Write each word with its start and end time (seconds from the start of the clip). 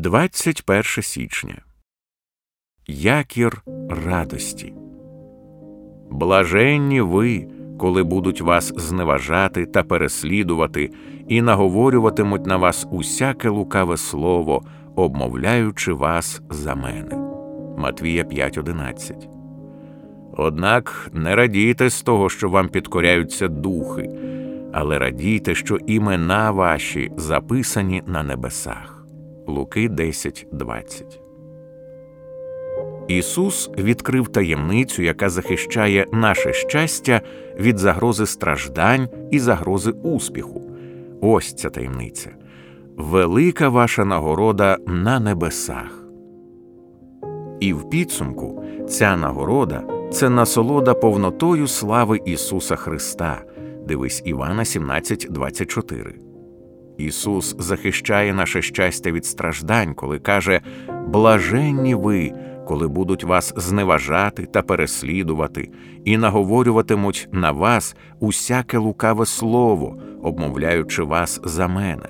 21 0.00 0.82
січня. 0.84 1.62
Якір 2.86 3.62
радості. 3.90 4.74
Блаженні 6.10 7.00
ви, 7.00 7.48
коли 7.78 8.02
будуть 8.02 8.40
вас 8.40 8.72
зневажати 8.76 9.66
та 9.66 9.82
переслідувати, 9.82 10.90
і 11.28 11.42
наговорюватимуть 11.42 12.46
на 12.46 12.56
вас 12.56 12.86
усяке 12.90 13.48
лукаве 13.48 13.96
слово, 13.96 14.62
обмовляючи 14.96 15.92
вас 15.92 16.42
за 16.50 16.74
мене. 16.74 17.16
Матвія 17.78 18.22
5.11 18.22 19.28
Однак 20.36 21.10
не 21.12 21.34
радійте 21.34 21.90
з 21.90 22.02
того, 22.02 22.28
що 22.28 22.48
вам 22.48 22.68
підкоряються 22.68 23.48
духи, 23.48 24.10
але 24.72 24.98
радійте, 24.98 25.54
що 25.54 25.76
імена 25.76 26.50
ваші 26.50 27.12
записані 27.16 28.02
на 28.06 28.22
небесах. 28.22 28.99
Луки 29.50 29.88
10.20. 29.88 31.20
Ісус 33.08 33.70
відкрив 33.78 34.28
таємницю, 34.28 35.02
яка 35.02 35.30
захищає 35.30 36.06
наше 36.12 36.52
щастя 36.52 37.20
від 37.58 37.78
загрози 37.78 38.26
страждань 38.26 39.08
і 39.30 39.38
загрози 39.38 39.90
успіху. 39.90 40.62
Ось 41.20 41.54
ця 41.54 41.70
таємниця. 41.70 42.30
Велика 42.96 43.68
ваша 43.68 44.04
нагорода 44.04 44.78
на 44.86 45.20
небесах. 45.20 46.04
І 47.60 47.72
в 47.72 47.90
підсумку 47.90 48.64
ця 48.88 49.16
нагорода 49.16 49.82
це 50.12 50.28
насолода 50.30 50.94
повнотою 50.94 51.66
слави 51.66 52.20
Ісуса 52.24 52.76
Христа. 52.76 53.42
Дивись 53.86 54.22
Івана 54.24 54.62
17,24. 54.62 56.29
Ісус 57.04 57.56
захищає 57.58 58.34
наше 58.34 58.62
щастя 58.62 59.10
від 59.10 59.24
страждань, 59.24 59.94
коли 59.94 60.18
каже 60.18 60.60
Блаженні 61.06 61.94
ви, 61.94 62.32
коли 62.66 62.88
будуть 62.88 63.24
вас 63.24 63.54
зневажати 63.56 64.46
та 64.46 64.62
переслідувати, 64.62 65.70
і 66.04 66.16
наговорюватимуть 66.16 67.28
на 67.32 67.52
вас 67.52 67.96
усяке 68.20 68.78
лукаве 68.78 69.26
слово, 69.26 69.96
обмовляючи 70.22 71.02
вас 71.02 71.40
за 71.44 71.68
мене. 71.68 72.06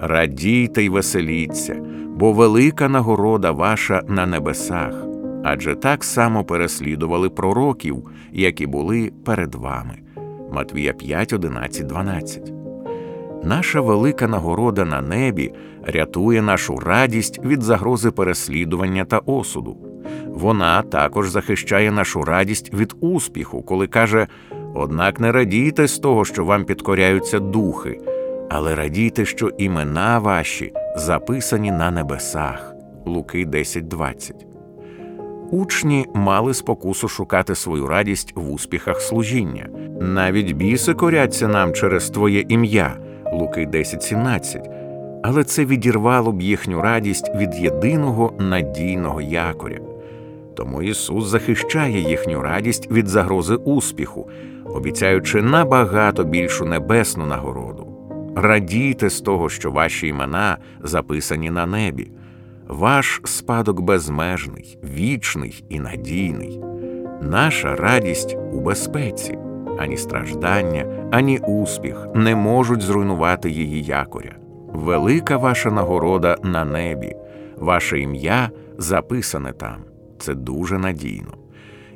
Радійте 0.00 0.82
й 0.82 0.88
веселіться, 0.88 1.82
бо 2.16 2.32
велика 2.32 2.88
нагорода 2.88 3.50
ваша 3.50 4.02
на 4.08 4.26
небесах, 4.26 5.04
адже 5.44 5.74
так 5.74 6.04
само 6.04 6.44
переслідували 6.44 7.30
пророків, 7.30 8.08
які 8.32 8.66
були 8.66 9.12
перед 9.24 9.54
вами. 9.54 9.98
Матвія 10.52 10.92
5, 10.92 11.32
11, 11.32 11.86
12 11.86 12.63
Наша 13.44 13.80
велика 13.80 14.28
нагорода 14.28 14.84
на 14.84 15.00
небі 15.00 15.52
рятує 15.82 16.42
нашу 16.42 16.76
радість 16.78 17.44
від 17.44 17.62
загрози 17.62 18.10
переслідування 18.10 19.04
та 19.04 19.18
осуду. 19.18 19.76
Вона 20.26 20.82
також 20.82 21.28
захищає 21.28 21.90
нашу 21.90 22.24
радість 22.24 22.74
від 22.74 22.94
успіху, 23.00 23.62
коли 23.62 23.86
каже: 23.86 24.26
однак 24.74 25.20
не 25.20 25.32
радійте 25.32 25.86
з 25.86 25.98
того, 25.98 26.24
що 26.24 26.44
вам 26.44 26.64
підкоряються 26.64 27.38
духи, 27.38 28.00
але 28.50 28.74
радійте, 28.74 29.24
що 29.24 29.48
імена 29.48 30.18
ваші 30.18 30.72
записані 30.96 31.70
на 31.70 31.90
небесах. 31.90 32.74
Луки 33.06 33.46
10.20. 33.46 34.32
Учні 35.50 36.06
мали 36.14 36.54
спокусу 36.54 37.08
шукати 37.08 37.54
свою 37.54 37.86
радість 37.86 38.32
в 38.36 38.52
успіхах 38.52 39.00
служіння. 39.00 39.68
Навіть 40.00 40.52
біси 40.52 40.94
коряться 40.94 41.48
нам 41.48 41.72
через 41.72 42.10
Твоє 42.10 42.44
ім'я. 42.48 42.96
Луки 43.34 43.66
10.17, 43.66 45.20
але 45.22 45.44
це 45.44 45.64
відірвало 45.64 46.32
б 46.32 46.42
їхню 46.42 46.80
радість 46.82 47.34
від 47.34 47.54
єдиного 47.54 48.32
надійного 48.38 49.20
якоря. 49.20 49.78
Тому 50.56 50.82
Ісус 50.82 51.26
захищає 51.26 52.00
їхню 52.00 52.42
радість 52.42 52.90
від 52.90 53.08
загрози 53.08 53.54
успіху, 53.54 54.28
обіцяючи 54.64 55.42
набагато 55.42 56.24
більшу 56.24 56.64
небесну 56.64 57.26
нагороду. 57.26 57.86
Радійте 58.36 59.10
з 59.10 59.20
того, 59.20 59.48
що 59.48 59.70
ваші 59.70 60.08
імена 60.08 60.58
записані 60.82 61.50
на 61.50 61.66
небі, 61.66 62.10
ваш 62.68 63.20
спадок 63.24 63.80
безмежний, 63.80 64.78
вічний 64.84 65.64
і 65.68 65.80
надійний, 65.80 66.60
наша 67.22 67.76
радість 67.76 68.36
у 68.52 68.60
безпеці 68.60 69.38
ані 69.78 69.96
страждання, 69.96 71.08
ані 71.12 71.38
успіх 71.38 72.06
не 72.14 72.36
можуть 72.36 72.82
зруйнувати 72.82 73.50
її 73.50 73.82
якоря. 73.82 74.36
Велика 74.68 75.36
ваша 75.36 75.70
нагорода 75.70 76.36
на 76.42 76.64
небі, 76.64 77.16
ваше 77.56 78.00
ім'я 78.00 78.50
записане 78.78 79.52
там. 79.52 79.76
Це 80.18 80.34
дуже 80.34 80.78
надійно. 80.78 81.34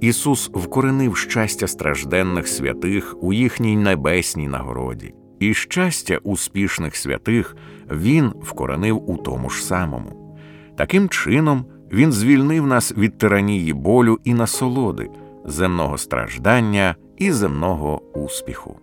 Ісус 0.00 0.50
вкоренив 0.54 1.16
щастя 1.16 1.66
стражденних 1.66 2.48
святих 2.48 3.16
у 3.20 3.32
їхній 3.32 3.76
небесній 3.76 4.48
нагороді, 4.48 5.14
і 5.38 5.54
щастя 5.54 6.18
успішних 6.22 6.96
святих 6.96 7.56
Він 7.90 8.32
вкоренив 8.42 9.10
у 9.10 9.16
тому 9.16 9.50
ж 9.50 9.64
самому. 9.64 10.36
Таким 10.76 11.08
чином, 11.08 11.64
Він 11.92 12.12
звільнив 12.12 12.66
нас 12.66 12.96
від 12.96 13.18
тиранії 13.18 13.72
болю 13.72 14.18
і 14.24 14.34
насолоди, 14.34 15.10
земного 15.44 15.98
страждання 15.98 16.96
і 17.16 17.32
земного 17.32 18.02
успіху. 18.14 18.76